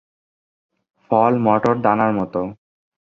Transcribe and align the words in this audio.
ফল 1.03 1.33
মটর 1.45 1.75
দানার 1.85 2.11
মতো। 2.19 2.41